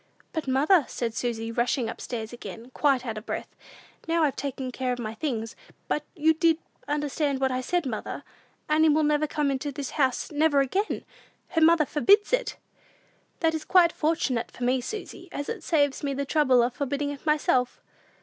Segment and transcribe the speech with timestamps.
[0.33, 3.55] "But, mother," said Susy, rushing up stairs again, quite out of breath,
[4.07, 5.55] "now I've taken care of my things;
[5.87, 8.23] but did you understand what I said, mother?
[8.67, 11.05] Annie will never come into this house, never again!
[11.49, 12.57] Her mother forbids it!"
[13.41, 17.11] "That is quite fortunate for me, Susy, as it saves me the trouble of forbidding
[17.11, 17.79] it myself!"